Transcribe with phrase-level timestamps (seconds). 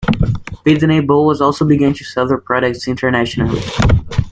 [0.65, 3.61] Pitney Bowes also began to sell their products internationally.